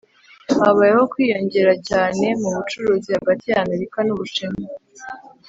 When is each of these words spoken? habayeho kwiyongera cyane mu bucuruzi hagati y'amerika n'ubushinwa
habayeho 0.61 1.03
kwiyongera 1.11 1.73
cyane 1.89 2.25
mu 2.41 2.49
bucuruzi 2.55 3.09
hagati 3.17 3.45
y'amerika 3.53 3.97
n'ubushinwa 4.03 4.65